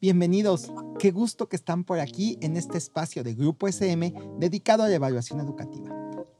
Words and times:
bienvenidos. 0.00 0.72
Qué 0.98 1.10
gusto 1.10 1.48
que 1.48 1.56
están 1.56 1.84
por 1.84 2.00
aquí 2.00 2.38
en 2.40 2.56
este 2.56 2.78
espacio 2.78 3.22
de 3.22 3.34
Grupo 3.34 3.68
SM 3.68 4.14
dedicado 4.38 4.82
a 4.82 4.88
la 4.88 4.94
evaluación 4.94 5.40
educativa. 5.40 5.90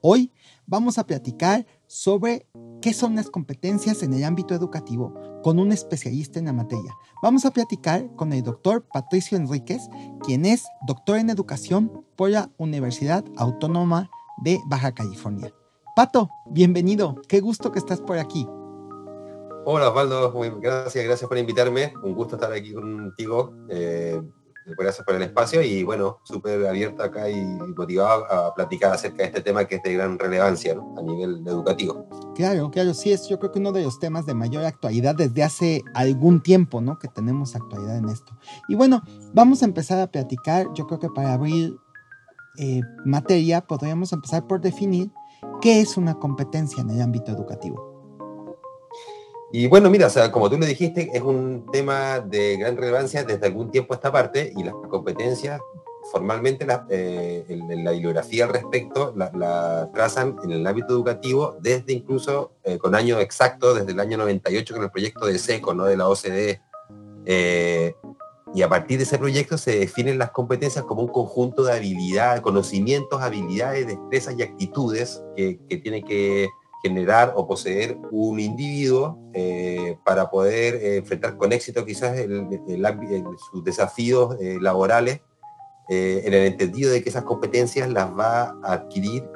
Hoy 0.00 0.32
vamos 0.66 0.96
a 0.96 1.06
platicar 1.06 1.66
sobre 1.86 2.46
qué 2.80 2.94
son 2.94 3.16
las 3.16 3.28
competencias 3.28 4.02
en 4.02 4.14
el 4.14 4.24
ámbito 4.24 4.54
educativo 4.54 5.14
con 5.42 5.58
un 5.58 5.72
especialista 5.72 6.38
en 6.38 6.46
la 6.46 6.54
materia. 6.54 6.94
Vamos 7.22 7.44
a 7.44 7.50
platicar 7.50 8.14
con 8.16 8.32
el 8.32 8.42
doctor 8.42 8.86
Patricio 8.92 9.36
Enríquez, 9.36 9.82
quien 10.24 10.46
es 10.46 10.64
doctor 10.86 11.18
en 11.18 11.28
educación 11.28 12.04
por 12.16 12.30
la 12.30 12.50
Universidad 12.56 13.24
Autónoma 13.36 14.10
de 14.42 14.58
Baja 14.66 14.92
California. 14.92 15.52
Pato, 15.94 16.30
bienvenido. 16.46 17.20
Qué 17.28 17.40
gusto 17.40 17.72
que 17.72 17.78
estás 17.78 18.00
por 18.00 18.16
aquí. 18.16 18.46
Hola 19.72 19.90
Osvaldo, 19.90 20.32
gracias, 20.60 21.04
gracias 21.04 21.28
por 21.28 21.38
invitarme. 21.38 21.94
Un 22.02 22.12
gusto 22.12 22.34
estar 22.34 22.52
aquí 22.52 22.72
contigo. 22.72 23.54
Eh, 23.68 24.20
gracias 24.76 25.06
por 25.06 25.14
el 25.14 25.22
espacio 25.22 25.62
y 25.62 25.84
bueno, 25.84 26.18
súper 26.24 26.66
abierto 26.66 27.04
acá 27.04 27.30
y 27.30 27.40
motivado 27.40 28.24
a 28.24 28.52
platicar 28.52 28.92
acerca 28.92 29.18
de 29.18 29.26
este 29.26 29.42
tema 29.42 29.66
que 29.66 29.76
es 29.76 29.82
de 29.84 29.94
gran 29.94 30.18
relevancia 30.18 30.72
a 30.72 31.02
nivel 31.02 31.46
educativo. 31.46 32.04
Claro, 32.34 32.68
claro, 32.72 32.94
sí 32.94 33.12
es 33.12 33.28
yo 33.28 33.38
creo 33.38 33.52
que 33.52 33.60
uno 33.60 33.70
de 33.70 33.84
los 33.84 34.00
temas 34.00 34.26
de 34.26 34.34
mayor 34.34 34.64
actualidad 34.64 35.14
desde 35.14 35.44
hace 35.44 35.84
algún 35.94 36.42
tiempo, 36.42 36.80
¿no? 36.80 36.98
Que 36.98 37.06
tenemos 37.06 37.54
actualidad 37.54 37.96
en 37.96 38.08
esto. 38.08 38.36
Y 38.68 38.74
bueno, 38.74 39.02
vamos 39.32 39.62
a 39.62 39.66
empezar 39.66 40.00
a 40.00 40.08
platicar, 40.08 40.66
yo 40.74 40.88
creo 40.88 40.98
que 40.98 41.10
para 41.10 41.32
abrir 41.32 41.76
eh, 42.58 42.80
materia 43.04 43.60
podríamos 43.60 44.12
empezar 44.12 44.48
por 44.48 44.60
definir 44.60 45.12
qué 45.60 45.80
es 45.80 45.96
una 45.96 46.16
competencia 46.16 46.80
en 46.80 46.90
el 46.90 47.00
ámbito 47.00 47.30
educativo. 47.30 47.89
Y 49.52 49.66
bueno, 49.66 49.90
mira, 49.90 50.08
como 50.30 50.48
tú 50.48 50.58
lo 50.58 50.66
dijiste, 50.66 51.10
es 51.12 51.22
un 51.22 51.66
tema 51.72 52.20
de 52.20 52.56
gran 52.56 52.76
relevancia 52.76 53.24
desde 53.24 53.46
algún 53.46 53.70
tiempo 53.70 53.94
esta 53.94 54.12
parte 54.12 54.52
y 54.56 54.62
las 54.62 54.74
competencias 54.88 55.60
formalmente 56.10 56.66
la, 56.66 56.86
eh, 56.88 57.44
la 57.48 57.92
bibliografía 57.92 58.44
al 58.44 58.52
respecto 58.52 59.12
la, 59.16 59.90
trazan 59.92 60.36
en 60.42 60.50
el 60.50 60.66
ámbito 60.66 60.92
educativo 60.94 61.56
desde 61.60 61.92
incluso 61.92 62.52
eh, 62.64 62.78
con 62.78 62.94
año 62.94 63.20
exacto, 63.20 63.74
desde 63.74 63.92
el 63.92 64.00
año 64.00 64.16
98 64.18 64.74
con 64.74 64.84
el 64.84 64.90
proyecto 64.90 65.26
de 65.26 65.38
SECO, 65.38 65.74
¿no? 65.74 65.84
de 65.84 65.96
la 65.96 66.08
OCDE. 66.08 66.60
Eh, 67.26 67.94
y 68.52 68.62
a 68.62 68.68
partir 68.68 68.98
de 68.98 69.04
ese 69.04 69.18
proyecto 69.18 69.56
se 69.56 69.78
definen 69.78 70.18
las 70.18 70.32
competencias 70.32 70.84
como 70.84 71.02
un 71.02 71.08
conjunto 71.08 71.62
de 71.62 71.72
habilidades, 71.72 72.40
conocimientos, 72.40 73.22
habilidades, 73.22 73.86
destrezas 73.86 74.34
y 74.36 74.42
actitudes 74.42 75.22
que, 75.36 75.60
que 75.68 75.76
tiene 75.76 76.02
que 76.02 76.48
generar 76.82 77.32
o 77.36 77.46
poseer 77.46 77.98
un 78.10 78.40
individuo 78.40 79.18
eh, 79.34 79.98
para 80.04 80.30
poder 80.30 80.74
eh, 80.76 80.96
enfrentar 80.96 81.36
con 81.36 81.52
éxito 81.52 81.84
quizás 81.84 82.18
sus 83.50 83.64
desafíos 83.64 84.36
eh, 84.40 84.58
laborales 84.60 85.20
en 85.92 86.32
el 86.32 86.46
entendido 86.46 86.92
de 86.92 87.02
que 87.02 87.08
esas 87.08 87.24
competencias 87.24 87.90
las 87.90 88.16
va 88.16 88.56
a 88.62 88.74
adquirir 88.74 89.28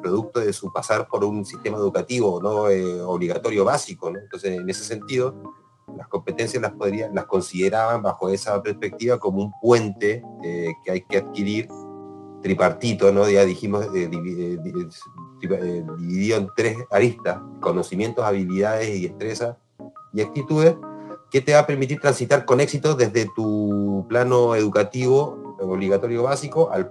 producto 0.00 0.40
de 0.40 0.54
su 0.54 0.72
pasar 0.72 1.06
por 1.06 1.22
un 1.22 1.44
sistema 1.44 1.76
educativo 1.76 2.40
no 2.42 2.62
obligatorio 3.06 3.62
básico. 3.66 4.08
Entonces, 4.08 4.58
en 4.58 4.70
ese 4.70 4.84
sentido, 4.84 5.34
las 5.94 6.08
competencias 6.08 6.62
las, 6.62 6.72
podría, 6.72 7.10
las 7.12 7.26
consideraban 7.26 8.00
bajo 8.00 8.30
esa 8.30 8.62
perspectiva 8.62 9.18
como 9.18 9.42
un 9.42 9.52
puente 9.60 10.22
que 10.82 10.90
hay 10.90 11.02
que 11.02 11.18
adquirir 11.18 11.68
tripartito, 12.42 13.12
¿no? 13.12 13.28
Ya 13.28 13.44
dijimos, 13.44 13.86
eh, 13.94 14.10
eh, 14.12 14.58
eh, 14.62 15.84
dividido 15.98 16.38
en 16.38 16.48
tres 16.54 16.76
aristas, 16.90 17.38
conocimientos, 17.60 18.24
habilidades 18.24 18.88
y 18.88 19.08
destrezas 19.08 19.56
y 20.12 20.20
actitudes, 20.20 20.76
que 21.30 21.40
te 21.40 21.54
va 21.54 21.60
a 21.60 21.66
permitir 21.66 22.00
transitar 22.00 22.44
con 22.44 22.60
éxito 22.60 22.94
desde 22.94 23.26
tu 23.34 24.04
plano 24.08 24.54
educativo 24.54 25.56
obligatorio 25.60 26.24
básico 26.24 26.70
al, 26.70 26.90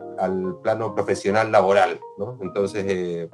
plano 0.64 0.96
profesional 0.96 1.52
laboral, 1.52 2.00
¿no? 2.18 2.38
Entonces, 2.42 2.86
en 2.88 3.30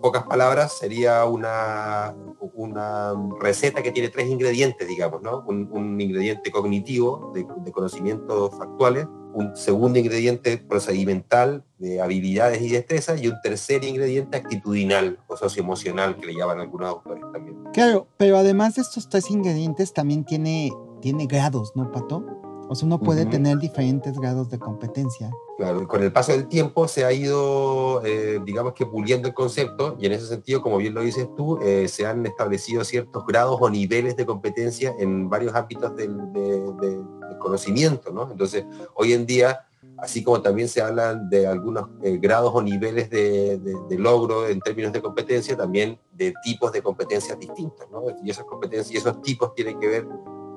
pocas 0.00 0.22
palabras, 0.24 0.78
sería 0.78 1.24
una, 1.24 2.14
una 2.54 3.14
receta 3.40 3.82
que 3.82 3.90
tiene 3.90 4.08
tres 4.08 4.28
ingredientes, 4.28 4.86
digamos, 4.86 5.20
¿no? 5.22 5.42
Un, 5.46 6.00
ingrediente 6.00 6.50
cognitivo 6.50 7.32
de, 7.34 7.44
de 7.64 7.72
conocimientos 7.72 8.56
factuales, 8.56 9.06
un 9.34 9.56
segundo 9.56 9.98
ingrediente 9.98 10.58
procedimental 10.58 11.64
de 11.78 12.00
habilidades 12.00 12.62
y 12.62 12.70
destrezas 12.70 13.20
y 13.22 13.28
un 13.28 13.40
tercer 13.42 13.84
ingrediente 13.84 14.36
actitudinal 14.36 15.18
o 15.26 15.36
socioemocional 15.36 16.16
que 16.16 16.26
le 16.26 16.34
llaman 16.34 16.60
algunos 16.60 16.88
autores 16.88 17.24
también. 17.32 17.56
Claro, 17.72 18.06
pero 18.16 18.36
además 18.36 18.76
de 18.76 18.82
estos 18.82 19.08
tres 19.08 19.30
ingredientes 19.30 19.92
también 19.92 20.24
tiene, 20.24 20.72
tiene 21.00 21.26
grados, 21.26 21.72
¿no, 21.74 21.90
Pato? 21.90 22.24
O 22.68 22.74
sea, 22.74 22.86
uno 22.86 22.98
puede 23.00 23.26
tener 23.26 23.58
diferentes 23.58 24.18
grados 24.18 24.48
de 24.48 24.58
competencia. 24.58 25.30
Claro, 25.58 25.86
con 25.86 26.02
el 26.02 26.10
paso 26.10 26.32
del 26.32 26.48
tiempo 26.48 26.88
se 26.88 27.04
ha 27.04 27.12
ido, 27.12 28.02
eh, 28.04 28.40
digamos 28.44 28.72
que 28.72 28.86
puliendo 28.86 29.28
el 29.28 29.34
concepto 29.34 29.96
y 30.00 30.06
en 30.06 30.12
ese 30.12 30.26
sentido, 30.26 30.62
como 30.62 30.78
bien 30.78 30.94
lo 30.94 31.02
dices 31.02 31.28
tú, 31.36 31.58
eh, 31.62 31.86
se 31.88 32.06
han 32.06 32.24
establecido 32.24 32.82
ciertos 32.82 33.26
grados 33.26 33.58
o 33.60 33.68
niveles 33.68 34.16
de 34.16 34.24
competencia 34.24 34.94
en 34.98 35.28
varios 35.28 35.54
ámbitos 35.54 35.94
del, 35.96 36.32
de, 36.32 36.98
conocimiento, 37.38 38.12
¿no? 38.12 38.30
Entonces, 38.30 38.64
hoy 38.94 39.12
en 39.12 39.26
día, 39.26 39.66
así 39.98 40.22
como 40.22 40.40
también 40.42 40.68
se 40.68 40.82
hablan 40.82 41.28
de 41.28 41.46
algunos 41.46 41.88
eh, 42.02 42.18
grados 42.18 42.52
o 42.54 42.62
niveles 42.62 43.10
de, 43.10 43.60
logro 43.98 44.48
en 44.48 44.60
términos 44.60 44.92
de 44.92 45.02
competencia, 45.02 45.56
también 45.56 45.98
de 46.12 46.34
tipos 46.42 46.72
de 46.72 46.82
competencias 46.82 47.38
distintos, 47.38 47.86
¿no? 47.90 48.04
Y 48.24 48.30
esas 48.30 48.44
competencias 48.44 48.92
y 48.92 48.96
esos 48.98 49.20
tipos 49.22 49.54
tienen 49.54 49.78
que 49.78 49.88
ver 49.88 50.06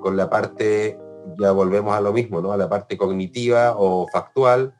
con 0.02 0.16
la 0.16 0.30
parte 0.30 1.00
ya 1.40 1.52
volvemos 1.52 1.96
a 1.96 2.02
lo 2.02 2.14
mismo, 2.14 2.41
¿no? 2.41 2.52
A 2.52 2.58
la 2.58 2.69
parte 2.69 2.97
cognitiva 2.97 3.75
o 3.78 4.08
factual, 4.12 4.74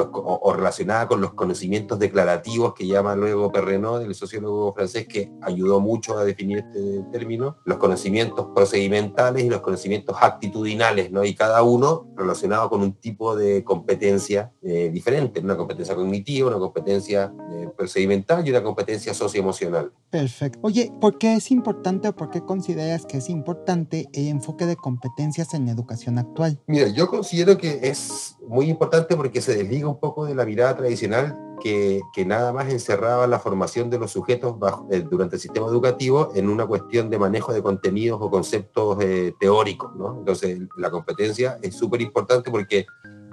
o, 0.00 0.52
relacionada 0.52 1.06
con 1.06 1.20
los 1.20 1.34
conocimientos 1.34 1.98
declarativos 1.98 2.74
que 2.74 2.86
llama 2.86 3.14
luego 3.14 3.52
Perrenot, 3.52 4.02
el 4.02 4.14
sociólogo 4.14 4.72
francés 4.74 5.06
que 5.06 5.32
ayudó 5.42 5.80
mucho 5.80 6.18
a 6.18 6.24
definir 6.24 6.58
este 6.58 7.04
término, 7.12 7.56
los 7.64 7.78
conocimientos 7.78 8.48
procedimentales 8.54 9.44
y 9.44 9.48
los 9.48 9.60
conocimientos 9.60 10.16
actitudinales, 10.20 11.10
¿no? 11.10 11.24
y 11.24 11.34
cada 11.34 11.62
uno 11.62 12.08
relacionado 12.16 12.68
con 12.68 12.80
un 12.82 12.94
tipo 12.94 13.36
de 13.36 13.64
competencia 13.64 14.52
eh, 14.62 14.90
diferente, 14.92 15.40
una 15.40 15.56
competencia 15.56 15.94
cognitiva, 15.94 16.48
una 16.48 16.58
competencia 16.58 17.32
eh, 17.50 17.68
procedimental 17.76 18.46
y 18.46 18.50
una 18.50 18.62
competencia 18.62 19.14
socioemocional. 19.14 19.92
Perfecto. 20.10 20.58
Oye, 20.62 20.92
¿por 21.00 21.18
qué 21.18 21.34
es 21.34 21.50
importante 21.50 22.08
o 22.08 22.16
por 22.16 22.30
qué 22.30 22.42
consideras 22.42 23.06
que 23.06 23.18
es 23.18 23.28
importante 23.28 24.08
el 24.12 24.28
enfoque 24.28 24.66
de 24.66 24.76
competencias 24.76 25.54
en 25.54 25.66
la 25.66 25.72
educación 25.72 26.18
actual? 26.18 26.60
Mira, 26.66 26.88
yo 26.88 27.08
considero 27.08 27.58
que 27.58 27.80
es 27.82 28.36
muy 28.52 28.68
importante 28.68 29.16
porque 29.16 29.40
se 29.40 29.56
desliga 29.56 29.88
un 29.88 29.98
poco 29.98 30.26
de 30.26 30.34
la 30.34 30.44
mirada 30.44 30.76
tradicional 30.76 31.38
que, 31.62 32.02
que 32.12 32.26
nada 32.26 32.52
más 32.52 32.70
encerraba 32.70 33.26
la 33.26 33.38
formación 33.38 33.88
de 33.88 33.98
los 33.98 34.10
sujetos 34.10 34.56
eh, 34.90 35.06
durante 35.10 35.36
el 35.36 35.40
sistema 35.40 35.68
educativo 35.68 36.30
en 36.34 36.50
una 36.50 36.66
cuestión 36.66 37.08
de 37.08 37.18
manejo 37.18 37.54
de 37.54 37.62
contenidos 37.62 38.20
o 38.20 38.30
conceptos 38.30 38.98
eh, 39.00 39.32
teóricos. 39.40 39.92
Entonces, 40.18 40.60
la 40.76 40.90
competencia 40.90 41.58
es 41.62 41.74
súper 41.74 42.02
importante 42.02 42.50
porque 42.50 42.84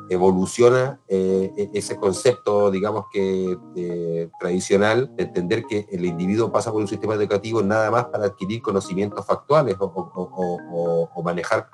evoluciona 0.10 1.02
eh, 1.10 1.52
e-, 1.58 1.70
ese 1.74 1.98
concepto, 1.98 2.72
digamos 2.72 3.06
que 3.12 3.58
tradicional, 4.40 5.14
de 5.18 5.24
entender 5.24 5.66
que 5.66 5.86
el 5.92 6.06
individuo 6.06 6.50
pasa 6.50 6.72
por 6.72 6.80
un 6.80 6.88
sistema 6.88 7.16
educativo 7.16 7.62
nada 7.62 7.92
más 7.92 8.06
para 8.06 8.28
adquirir 8.28 8.62
conocimientos 8.62 9.26
factuales 9.26 9.76
o 9.82 11.22
manejar 11.26 11.70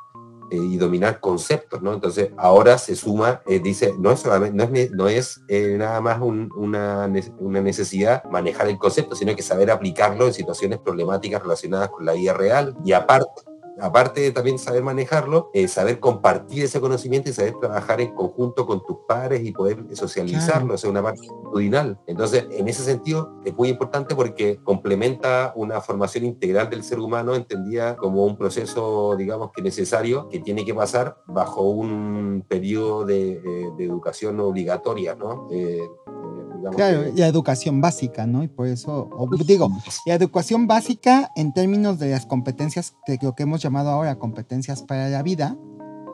eh, 0.51 0.57
y 0.57 0.77
dominar 0.77 1.19
conceptos, 1.19 1.81
¿no? 1.81 1.93
Entonces 1.93 2.31
ahora 2.37 2.77
se 2.77 2.95
suma, 2.95 3.41
eh, 3.47 3.59
dice, 3.59 3.93
no 3.97 4.11
es, 4.11 5.41
eh, 5.47 5.75
nada 5.77 6.01
más 6.01 6.19
una, 6.21 7.07
necesidad 7.07 8.23
manejar 8.25 8.67
el 8.67 8.77
concepto, 8.77 9.15
sino 9.15 9.35
que 9.35 9.41
saber 9.41 9.71
aplicarlo 9.71 10.27
en 10.27 10.33
situaciones 10.33 10.79
problemáticas 10.79 11.41
relacionadas 11.41 11.89
con 11.89 12.05
la 12.05 12.13
vida 12.13 12.33
real 12.33 12.75
y 12.83 12.91
aparte 12.91 13.25
aparte 13.79 14.21
de 14.21 14.31
también 14.31 14.59
saber 14.59 14.83
manejarlo, 14.83 15.49
eh, 15.53 15.67
saber 15.67 15.99
compartir 15.99 16.63
ese 16.63 16.79
conocimiento 16.79 17.29
y 17.29 17.33
saber 17.33 17.55
trabajar 17.59 18.01
en 18.01 18.13
conjunto 18.13 18.65
con 18.65 18.83
tus 18.85 18.97
pares 19.07 19.43
y 19.43 19.51
poder 19.51 19.85
socializarlo, 19.93 20.75
o 20.75 20.77
sea, 20.77 20.89
una 20.89 21.03
parte 21.03 21.21
actitudinal. 21.27 21.99
Entonces, 22.07 22.45
en 22.51 22.67
ese 22.67 22.83
sentido, 22.83 23.39
es 23.43 23.55
muy 23.55 23.69
importante 23.69 24.15
porque 24.15 24.59
complementa 24.63 25.53
una 25.55 25.81
formación 25.81 26.25
integral 26.25 26.69
del 26.69 26.83
ser 26.83 26.99
humano 26.99 27.35
entendida 27.35 27.95
como 27.97 28.25
un 28.25 28.37
proceso, 28.37 29.15
digamos, 29.17 29.51
que 29.51 29.61
necesario, 29.61 30.29
que 30.29 30.39
tiene 30.39 30.65
que 30.65 30.73
pasar 30.73 31.17
bajo 31.27 31.61
un 31.61 32.45
periodo 32.47 33.05
de, 33.05 33.33
eh, 33.33 33.71
educación 33.79 34.39
obligatoria, 34.39 35.15
¿no? 35.15 35.47
Eh, 35.51 35.81
claro, 36.71 37.05
y 37.15 37.21
educación 37.21 37.81
básica, 37.81 38.25
¿no? 38.25 38.43
Y 38.43 38.47
por 38.47 38.67
eso, 38.67 39.09
digo, 39.45 39.69
y 40.05 40.11
educación 40.11 40.67
básica 40.67 41.31
en 41.35 41.53
términos 41.53 41.99
de 41.99 42.11
las 42.11 42.25
competencias 42.25 42.95
de 43.07 43.19
lo 43.21 43.35
que 43.35 43.43
hemos 43.43 43.61
llamado 43.61 43.89
ahora 43.89 44.17
competencias 44.17 44.83
para 44.83 45.09
la 45.09 45.23
vida, 45.23 45.57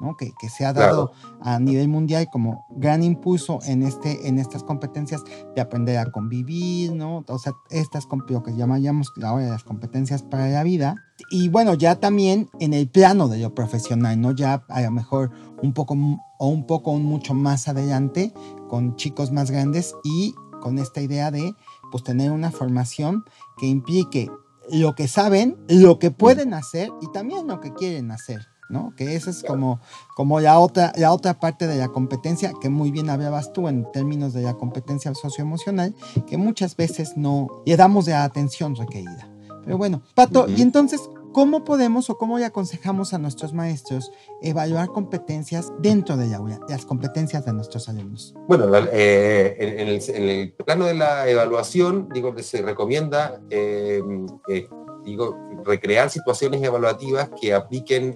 ¿no? 0.01 0.18
Que, 0.18 0.31
que 0.39 0.50
se 0.50 0.65
ha 0.65 0.74
dado 0.74 1.12
a 1.42 1.59
nivel 1.59 1.88
mundial 1.88 2.27
como 2.31 2.65
gran 2.71 3.03
impulso 3.03 3.59
en, 3.63 3.83
este, 3.83 4.27
en 4.27 4.39
estas 4.39 4.63
competencias 4.63 5.21
de 5.56 5.62
aprender 5.62 5.98
a 5.98 6.12
convivir, 6.12 6.92
¿no? 6.92 7.24
O 7.27 7.38
sea, 7.38 7.53
estas, 7.69 8.07
lo 8.27 8.44
que 8.44 8.56
llamamos 8.56 9.12
ahora 9.24 9.48
las 9.48 9.63
competencias 9.63 10.24
para 10.24 10.48
la 10.50 10.63
vida. 10.63 10.95
Y 11.30 11.50
bueno, 11.50 11.75
ya 11.75 11.95
también 12.00 12.50
en 12.59 12.74
el 12.74 12.89
plano 12.89 13.27
de 13.27 13.38
lo 13.38 13.53
profesional, 13.53 14.19
¿no? 14.19 14.31
Ya 14.31 14.65
a 14.68 14.81
lo 14.81 14.92
mejor 14.92 15.31
un 15.62 15.74
poco 15.74 15.95
o 16.39 16.48
un 16.48 16.65
poco 16.65 16.95
mucho 16.95 17.36
más 17.36 17.68
adelante 17.68 18.33
con 18.72 18.96
chicos 18.96 19.34
más 19.34 19.52
grandes 19.52 19.98
y 20.02 20.34
con 20.62 20.80
esta 20.80 21.02
idea 21.02 21.30
de 21.30 21.56
pues 21.92 22.06
tener 22.06 22.32
una 22.32 22.52
formación 22.52 23.26
que 23.58 23.66
implique 23.66 24.32
lo 24.70 24.96
que 24.96 25.10
saben, 25.10 25.58
lo 25.68 26.00
que 26.00 26.10
pueden 26.10 26.54
hacer 26.54 26.90
y 27.02 27.12
también 27.12 27.48
lo 27.48 27.60
que 27.60 27.74
quieren 27.74 28.12
hacer, 28.12 28.48
¿no? 28.70 28.94
Que 28.96 29.16
esa 29.16 29.30
es 29.30 29.44
como, 29.44 29.82
como 30.16 30.40
la, 30.40 30.58
otra, 30.58 30.94
la 30.96 31.12
otra 31.12 31.38
parte 31.38 31.68
de 31.68 31.76
la 31.76 31.90
competencia 31.90 32.54
que 32.62 32.70
muy 32.70 32.92
bien 32.92 33.10
hablabas 33.10 33.52
tú 33.52 33.68
en 33.68 33.92
términos 33.92 34.32
de 34.32 34.44
la 34.44 34.54
competencia 34.54 35.14
socioemocional, 35.16 35.94
que 36.26 36.38
muchas 36.38 36.78
veces 36.78 37.18
no 37.18 37.50
le 37.66 37.76
damos 37.76 38.08
la 38.08 38.24
atención 38.24 38.78
requerida. 38.78 39.30
Pero 39.66 39.78
bueno, 39.78 40.02
Pato, 40.16 40.48
y 40.48 40.62
entonces, 40.62 41.02
¿Cómo 41.33 41.63
podemos 41.63 42.10
o 42.10 42.18
cómo 42.18 42.38
le 42.38 42.45
aconsejamos 42.45 43.13
a 43.13 43.18
nuestros 43.18 43.54
maestros 43.54 44.12
evaluar 44.42 44.89
competencias 44.89 45.72
dentro 45.80 46.18
de 46.18 46.33
aula, 46.36 46.60
las 46.68 46.86
competencias 46.86 47.45
de 47.45 47.54
nuestros 47.54 47.88
alumnos? 47.88 48.36
Bueno, 48.48 48.66
eh, 48.92 49.56
en, 49.60 50.30
el, 50.30 50.54
plano 50.54 50.86
de 50.86 50.94
la 50.94 51.30
evaluación, 51.30 52.10
digo 52.13 52.36
que 52.36 52.44
se 52.44 52.62
recomienda 52.62 53.42
eh, 53.50 54.01
eh, 54.50 54.68
digo, 55.06 55.38
recrear 55.63 56.10
situaciones 56.10 56.62
evaluativas 56.62 57.30
que 57.39 57.54
apliquen 57.54 58.13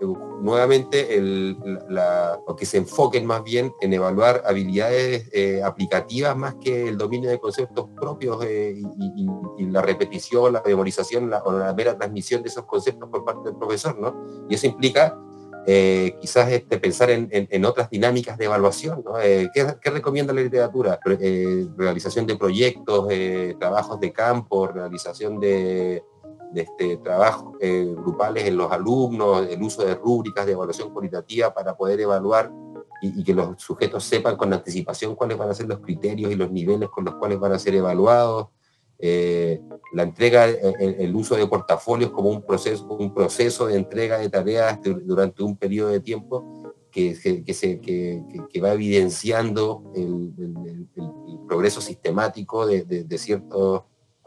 nuevamente 0.00 1.16
el, 1.16 1.56
o 2.46 2.54
que 2.54 2.66
se 2.66 2.78
enfoquen 2.78 3.24
más 3.24 3.42
bien 3.42 3.72
en 3.80 3.92
evaluar 3.92 4.42
habilidades 4.46 5.28
eh, 5.32 5.62
aplicativas 5.62 6.36
más 6.36 6.56
que 6.56 6.88
el 6.88 6.98
dominio 6.98 7.30
de 7.30 7.38
conceptos 7.38 7.86
propios 7.96 8.44
eh, 8.44 8.76
y, 9.56 9.66
la 9.66 9.82
repetición, 9.82 10.52
la 10.52 10.62
memorización 10.64 11.32
o 11.44 11.52
la 11.52 11.74
mera 11.74 11.96
transmisión 11.96 12.42
de 12.42 12.48
esos 12.48 12.64
conceptos 12.64 13.08
por 13.10 13.24
parte 13.24 13.48
del 13.48 13.58
profesor, 13.58 13.98
¿no? 13.98 14.46
Y 14.48 14.54
eso 14.54 14.66
implica 14.66 15.18
eh, 15.66 16.16
quizás 16.20 16.50
este, 16.52 16.78
pensar 16.78 17.10
en, 17.10 17.64
otras 17.64 17.90
dinámicas 17.90 18.38
de 18.38 18.44
evaluación. 18.44 19.02
¿no? 19.04 19.14
¿qué, 19.52 19.90
recomienda 19.90 20.32
la 20.32 20.42
literatura? 20.42 21.00
realización 21.76 22.26
de 22.26 22.36
proyectos, 22.36 23.08
trabajos 23.58 23.98
de 23.98 24.12
campo, 24.12 24.68
realización 24.68 25.40
de 25.40 26.04
de 26.52 26.62
este, 26.62 26.96
trabajos 26.98 27.54
eh, 27.60 27.94
grupales 27.96 28.44
en 28.44 28.56
los 28.56 28.70
alumnos, 28.70 29.46
el 29.48 29.62
uso 29.62 29.84
de 29.84 29.94
rúbricas 29.94 30.46
de 30.46 30.52
evaluación 30.52 30.92
cualitativa 30.92 31.52
para 31.52 31.76
poder 31.76 32.00
evaluar 32.00 32.52
y, 33.02 33.22
que 33.22 33.34
los 33.34 33.60
sujetos 33.60 34.04
sepan 34.04 34.36
con 34.36 34.52
anticipación 34.52 35.14
cuáles 35.14 35.36
van 35.36 35.50
a 35.50 35.54
ser 35.54 35.66
los 35.66 35.80
criterios 35.80 36.32
y 36.32 36.34
los 36.34 36.50
niveles 36.50 36.88
con 36.88 37.04
los 37.04 37.14
cuales 37.16 37.38
van 37.38 37.52
a 37.52 37.58
ser 37.58 37.74
evaluados. 37.74 38.48
Eh, 38.98 39.60
la 39.92 40.04
entrega, 40.04 40.46
el, 40.46 40.96
el, 40.98 41.14
uso 41.14 41.36
de 41.36 41.46
portafolios 41.46 42.10
como 42.10 42.30
un 42.30 42.42
proceso, 42.42 42.86
un 42.86 43.12
proceso 43.12 43.66
de 43.66 43.76
entrega 43.76 44.18
de 44.18 44.30
tareas 44.30 44.80
durante 44.82 45.42
un 45.42 45.56
periodo 45.56 45.90
de 45.90 46.00
tiempo 46.00 46.74
que, 46.90 47.42
que, 47.44 47.52
se, 47.52 47.78
que, 47.78 48.60
va 48.62 48.72
evidenciando 48.72 49.92
el, 49.94 50.32
progreso 51.46 51.80
sistemático 51.80 52.66
de, 52.66 52.84
de 52.84 53.18
ciertos 53.18 53.84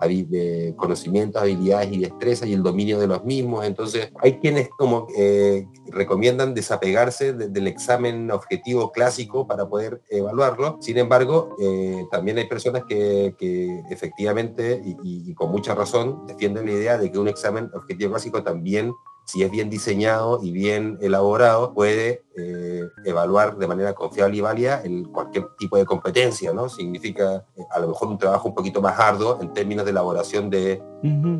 de 0.07 0.73
conocimientos, 0.77 1.41
habilidades 1.41 1.91
y 1.91 1.99
destrezas 1.99 2.47
y 2.47 2.53
el 2.53 2.63
dominio 2.63 2.99
de 2.99 3.07
los 3.07 3.23
mismos. 3.25 3.65
Entonces, 3.65 4.11
hay 4.21 4.39
quienes 4.39 4.69
como 4.69 5.07
eh, 5.17 5.67
recomiendan 5.87 6.53
desapegarse 6.53 7.33
del 7.33 7.67
examen 7.67 8.31
objetivo 8.31 8.91
clásico 8.91 9.47
para 9.47 9.67
poder 9.67 10.01
evaluarlo. 10.09 10.77
Sin 10.81 10.97
embargo, 10.97 11.55
eh, 11.61 12.05
también 12.11 12.37
hay 12.37 12.47
personas 12.47 12.83
que, 12.87 13.35
que 13.37 13.81
efectivamente 13.89 14.81
y, 14.83 14.97
y, 15.03 15.33
con 15.33 15.51
mucha 15.51 15.75
razón 15.75 16.25
defienden 16.27 16.65
la 16.65 16.71
idea 16.71 16.97
de 16.97 17.11
que 17.11 17.19
un 17.19 17.27
examen 17.27 17.69
objetivo 17.73 18.11
clásico 18.11 18.43
también 18.43 18.93
si 19.29 19.43
es 19.43 19.51
bien 19.51 19.69
diseñado 19.69 20.39
y 20.41 20.51
bien 20.51 20.97
elaborado, 21.01 21.71
puede 21.75 22.23
eh, 22.35 22.81
evaluar 23.05 23.57
de 23.57 23.67
manera 23.67 23.93
confiable 23.93 24.37
y 24.37 24.41
válida 24.41 24.81
el, 24.83 25.07
cualquier 25.09 25.45
tipo 25.55 25.77
de 25.77 25.85
competencia, 25.85 26.51
¿no? 26.51 26.67
Significa 26.67 27.45
eh, 27.55 27.61
a 27.69 27.79
lo 27.79 27.89
mejor 27.89 28.07
un 28.07 28.17
trabajo 28.17 28.47
un 28.47 28.55
poquito 28.55 28.81
más 28.81 28.99
arduo 28.99 29.37
en 29.39 29.53
términos 29.53 29.85
de 29.85 29.91
elaboración 29.91 30.49
de 30.49 30.81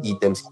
ítems 0.03 0.51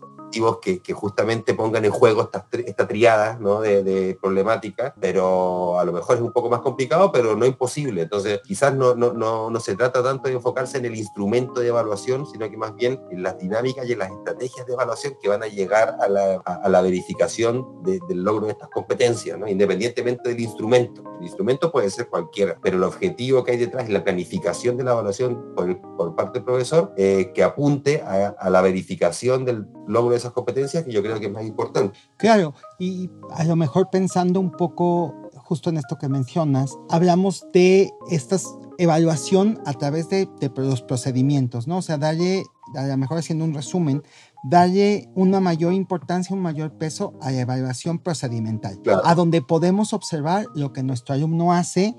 que, 0.62 0.94
justamente 0.94 1.53
pongan 1.53 1.85
en 1.85 1.91
juego 1.91 2.21
esta, 2.24 2.47
esta 2.51 2.88
triada 2.88 3.38
de, 3.62 3.83
de 3.83 4.18
problemática, 4.19 4.94
pero 5.00 5.79
a 5.79 5.85
lo 5.85 5.94
mejor 5.94 6.18
es 6.18 6.21
un 6.21 6.31
poco 6.31 6.50
más 6.50 6.62
complicado, 6.62 7.12
pero 7.12 7.35
no 7.35 7.45
imposible. 7.45 8.03
Entonces, 8.03 8.41
quizás 8.44 8.74
no, 8.74 8.95
no, 8.95 9.13
no, 9.13 9.50
no, 9.50 9.59
se 9.59 9.75
trata 9.75 10.03
tanto 10.03 10.29
de 10.29 10.35
enfocarse 10.35 10.77
en 10.77 10.85
el 10.85 10.95
instrumento 10.95 11.62
de 11.62 11.68
evaluación, 11.68 12.25
sino 12.25 12.50
que 12.50 12.57
más 12.57 12.75
bien 12.75 13.01
en 13.12 13.24
las 13.24 13.38
dinámicas 13.38 13.88
y 13.88 13.94
en 13.94 14.00
las 14.00 14.12
estrategias 14.12 14.65
de 14.65 14.74
evaluación 14.74 15.15
que 15.21 15.29
van 15.29 15.44
a 15.44 15.47
llegar 15.47 15.97
a 16.00 16.07
la, 16.07 16.35
a, 16.45 16.69
la 16.69 16.81
verificación 16.81 17.83
del 17.83 18.23
logro 18.23 18.45
de 18.45 18.53
estas 18.53 18.69
competencias, 18.69 19.38
independientemente 19.47 20.30
del 20.30 20.39
instrumento. 20.39 21.03
El 21.19 21.25
instrumento 21.25 21.72
puede 21.72 21.90
ser 21.90 22.10
cualquiera, 22.10 22.58
pero 22.62 22.78
el 22.78 22.84
objetivo 22.84 23.44
que 23.44 23.52
hay 23.52 23.58
detrás 23.58 23.86
es 23.86 23.90
la 23.90 24.04
planificación 24.04 24.78
de 24.78 24.84
la 24.84 24.92
evaluación 24.92 25.54
por, 25.56 25.81
por 25.98 26.16
parte 26.16 26.40
del 26.40 26.46
profesor 26.46 26.94
eh, 26.98 27.31
que 27.34 27.44
apunte 27.44 28.02
a, 28.02 28.36
a 28.40 28.50
la 28.50 28.62
verificación 28.62 29.46
del 29.46 29.68
logro 29.88 30.12
de 30.12 30.18
esas 30.18 30.34
competencias 30.34 30.84
que 30.84 30.92
yo 30.92 31.02
creo 31.02 31.19
que 31.19 31.28
es 31.28 31.31
más 31.31 31.46
importante. 31.46 31.98
Claro, 32.18 32.54
y 32.80 33.10
a 33.31 33.44
lo 33.46 33.56
mejor 33.56 33.90
pensando 33.92 34.40
un 34.40 34.52
poco 34.52 35.28
justo 35.48 35.69
en 35.69 35.78
esto 35.78 35.98
que 35.98 36.10
mencionas, 36.10 36.78
hablamos 36.90 37.48
de 37.54 37.94
esta 38.12 38.38
evaluación 38.78 39.62
a 39.66 39.74
través 39.74 40.10
de, 40.10 40.28
los 40.58 40.81
procedimientos, 40.81 41.68
¿no? 41.68 41.78
O 41.78 41.81
sea, 41.81 41.98
darle, 41.98 42.44
a 42.75 42.86
lo 42.86 42.98
mejor 42.98 43.18
haciendo 43.18 43.46
un 43.46 43.54
resumen, 43.54 44.04
darle 44.44 45.10
una 45.16 45.40
mayor 45.40 45.74
importancia, 45.74 46.36
un 46.36 46.42
mayor 46.42 46.72
peso 46.78 47.14
a 47.22 47.31
la 47.31 47.42
evaluación 47.42 48.00
procedimental, 48.00 48.80
a 49.04 49.16
donde 49.16 49.42
podemos 49.42 49.94
observar 49.94 50.47
lo 50.56 50.74
que 50.74 50.83
nuestro 50.83 51.16
alumno 51.16 51.54
hace 51.54 51.95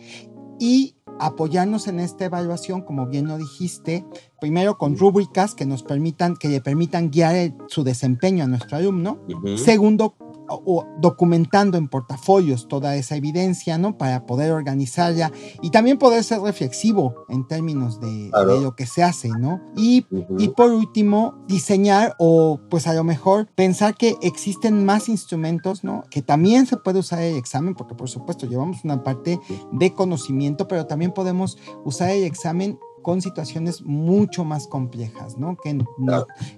y 0.58 0.94
apoyarnos 1.20 1.88
en 1.88 2.00
esta 2.00 2.26
evaluación, 2.26 2.82
como 2.82 3.06
bien 3.06 3.26
lo 3.26 3.38
dijiste, 3.38 4.04
primero 4.40 4.78
con 4.78 4.96
rúbricas 4.96 5.54
que 5.54 5.66
nos 5.66 5.82
permitan, 5.82 6.36
que 6.36 6.48
le 6.48 6.60
permitan 6.60 7.10
guiar 7.10 7.54
su 7.66 7.82
desempeño 7.82 8.44
a 8.44 8.46
nuestro 8.46 8.76
alumno. 8.76 9.18
Segundo, 9.56 10.14
o 10.48 10.86
documentando 11.00 11.78
en 11.78 11.88
portafolios 11.88 12.68
toda 12.68 12.96
esa 12.96 13.16
evidencia, 13.16 13.78
¿no? 13.78 13.96
Para 13.96 14.26
poder 14.26 14.52
organizarla 14.52 15.32
y 15.62 15.70
también 15.70 15.98
poder 15.98 16.24
ser 16.24 16.40
reflexivo 16.40 17.26
en 17.28 17.46
términos 17.46 18.00
de, 18.00 18.30
lo 18.62 18.74
que 18.74 18.86
se 18.86 19.02
hace, 19.02 19.28
¿no? 19.28 19.60
Y, 19.76 20.06
y, 20.38 20.48
por 20.48 20.70
último, 20.70 21.34
diseñar 21.46 22.14
o 22.18 22.60
pues 22.70 22.86
a 22.86 22.94
lo 22.94 23.04
mejor 23.04 23.48
pensar 23.54 23.96
que 23.96 24.16
existen 24.22 24.84
más 24.84 25.08
instrumentos, 25.08 25.84
¿no? 25.84 26.04
Que 26.10 26.22
también 26.22 26.66
se 26.66 26.76
puede 26.76 27.00
usar 27.00 27.22
el 27.22 27.36
examen, 27.36 27.74
porque 27.74 27.94
por 27.94 28.08
supuesto 28.08 28.46
llevamos 28.46 28.84
una 28.84 29.02
parte 29.02 29.38
de 29.72 29.92
conocimiento, 29.92 30.68
pero 30.68 30.86
también 30.86 31.12
podemos 31.12 31.58
usar 31.84 32.10
el 32.10 32.24
examen 32.24 32.78
con 33.02 33.20
situaciones 33.22 33.82
mucho 33.82 34.44
más 34.44 34.66
complejas, 34.66 35.38
¿no? 35.38 35.56
Que, 35.56 35.78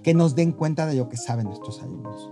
que 0.02 0.14
nos 0.14 0.35
den 0.35 0.52
cuenta 0.52 0.87
de 0.87 0.94
lo 0.94 1.09
que 1.09 1.16
saben 1.16 1.47
nuestros 1.47 1.82
alumnos. 1.82 2.30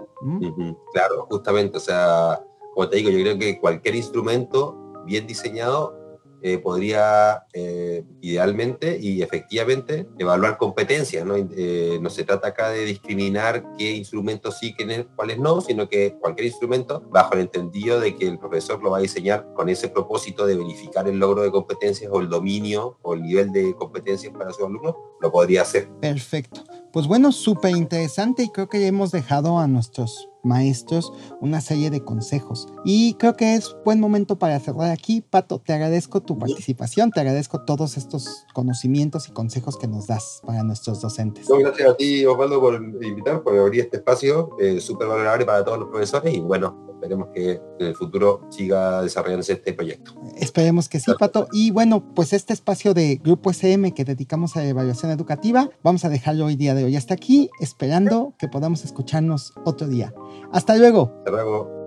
Claro, 0.93 1.27
justamente, 1.29 1.77
o 1.77 1.81
sea, 1.81 2.45
como 2.75 2.89
te 2.89 2.97
digo, 2.97 3.11
yo 3.11 3.21
creo 3.21 3.39
que 3.39 3.61
cualquier 3.61 3.97
instrumento 3.97 4.77
bien 5.07 5.27
diseñado 5.27 5.98
eh, 6.43 6.59
podría 6.59 7.45
eh, 7.53 8.05
idealmente 8.21 8.99
y 9.01 9.23
efectivamente 9.23 10.07
evaluar 10.19 10.57
competencias. 10.57 11.27
¿no? 11.27 11.35
Eh, 11.37 11.99
no 12.01 12.11
se 12.11 12.25
trata 12.25 12.49
acá 12.49 12.71
de 12.71 12.85
discriminar 12.85 13.65
qué 13.77 13.93
instrumentos 13.93 14.59
sí, 14.59 14.75
cuáles 15.17 15.39
no, 15.39 15.61
sino 15.61 15.89
que 15.89 16.15
cualquier 16.21 16.47
instrumento, 16.47 17.03
bajo 17.11 17.35
el 17.35 17.41
entendido 17.41 18.01
de 18.01 18.17
que 18.17 18.27
el 18.27 18.39
profesor 18.39 18.83
lo 18.83 18.91
va 18.91 18.99
a 18.99 19.01
diseñar 19.01 19.47
con 19.55 19.69
ese 19.69 19.89
propósito 19.89 20.47
de 20.47 20.57
verificar 20.57 21.09
el 21.09 21.19
logro 21.19 21.43
de 21.43 21.51
competencias 21.51 22.11
o 22.13 22.21
el 22.21 22.29
dominio 22.29 22.99
o 23.03 23.15
el 23.15 23.23
nivel 23.23 23.51
de 23.53 23.75
competencias 23.75 24.33
para 24.33 24.53
sus 24.53 24.65
alumnos, 24.65 24.95
lo 25.21 25.33
podría 25.33 25.63
hacer. 25.63 25.89
Perfecto. 26.01 26.63
Pues 26.93 27.07
bueno, 27.07 27.33
súper 27.33 27.77
interesante 27.77 28.43
y 28.43 28.49
creo 28.49 28.69
que 28.69 28.81
ya 28.81 28.87
hemos 28.87 29.11
dejado 29.11 29.59
a 29.59 29.67
nuestros 29.67 30.29
maestros 30.43 31.13
una 31.41 31.61
serie 31.61 31.91
de 31.91 32.03
consejos. 32.03 32.67
Y 32.85 33.15
creo 33.15 33.35
que 33.35 33.55
es 33.55 33.77
buen 33.85 34.01
momento 34.01 34.39
para 34.39 34.59
cerrar 34.59 34.91
aquí. 34.91 35.21
Pato, 35.21 35.61
te 35.61 35.75
agradezco 35.75 36.23
tu 36.23 36.39
participación, 36.39 37.11
te 37.11 37.21
agradezco 37.21 37.65
todos 37.65 37.97
estos 37.97 38.47
conocimientos 38.55 39.29
y 39.29 39.33
consejos 39.33 39.77
que 39.77 39.87
nos 39.87 40.07
das 40.07 40.41
para 40.47 40.63
nuestros 40.63 41.01
docentes. 41.01 41.47
gracias 41.49 41.91
a 41.91 41.97
ti, 41.97 42.25
Osvaldo, 42.25 42.61
por 42.61 42.75
invitar, 42.75 43.43
por 43.43 43.59
abrir 43.59 43.83
este 43.83 43.99
espacio 43.99 44.57
eh, 44.59 44.81
súper 44.81 45.09
valorable 45.09 45.45
para 45.45 45.65
todos 45.65 45.79
los 45.79 45.89
profesores 45.89 46.35
y 46.35 46.41
bueno, 46.41 46.88
esperemos 46.99 47.29
que 47.33 47.61
en 47.79 47.87
el 47.87 47.95
futuro 47.95 48.47
siga 48.51 49.03
desarrollándose 49.03 49.53
este 49.53 49.73
proyecto. 49.73 50.13
Esperemos 50.37 50.89
que 50.89 50.99
sí, 50.99 51.13
Pato. 51.19 51.47
Y 51.53 51.71
bueno, 51.71 52.13
pues 52.15 52.33
este 52.33 52.53
espacio 52.53 52.93
de 52.93 53.17
Grupo 53.17 53.51
SM 53.51 53.95
que 53.95 54.05
dedicamos 54.05 54.57
a 54.57 54.61
la 54.61 54.69
evaluación 54.69 55.13
educativa, 55.13 55.71
vamos 55.83 56.05
a 56.05 56.09
dejarlo 56.09 56.47
hoy 56.47 56.57
día 56.57 56.75
de 56.75 56.85
hoy 56.85 56.97
hasta 56.97 57.15
aquí, 57.15 57.51
esperando 57.61 58.35
que 58.39 58.49
podamos 58.49 58.85
escucharnos 58.85 59.55
otro 59.65 59.87
día. 59.87 60.13
Hasta 60.53 60.77
luego. 60.77 61.13
Hasta 61.19 61.31
luego. 61.31 61.79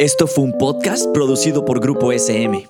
Esto 0.00 0.26
fue 0.26 0.42
un 0.42 0.58
podcast 0.58 1.06
producido 1.14 1.64
por 1.64 1.78
Grupo 1.78 2.10
SM. 2.10 2.68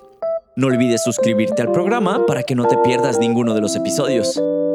No 0.55 0.67
olvides 0.67 1.01
suscribirte 1.03 1.63
al 1.63 1.71
programa 1.71 2.27
para 2.27 2.43
que 2.43 2.53
no 2.53 2.67
te 2.67 2.77
pierdas 2.77 3.17
ninguno 3.17 3.55
de 3.55 3.61
los 3.61 3.75
episodios. 3.75 4.39